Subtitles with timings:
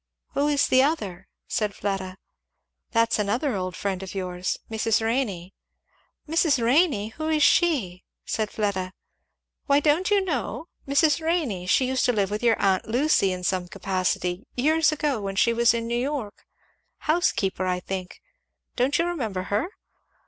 [0.33, 2.17] "Who is the other?" said Fleda.
[2.89, 4.99] "That's another old friend of yours Mrs.
[4.99, 5.53] Renney."
[6.27, 6.57] "Mrs.
[6.59, 7.09] Renney?
[7.09, 8.93] who is she?" said Fleda.
[9.67, 10.65] "Why don't you know?
[10.87, 11.21] Mrs.
[11.21, 15.35] Renney she used to live with your aunt Lucy in some capacity years ago, when
[15.35, 16.47] she was in New York,
[17.01, 18.23] housekeeper, I think;
[18.75, 19.69] don't you remember her?"